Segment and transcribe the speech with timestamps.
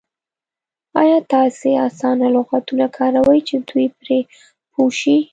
[1.01, 4.17] ایا تاسې اسانه لغتونه کاروئ چې دوی پرې
[4.71, 5.17] پوه شي؟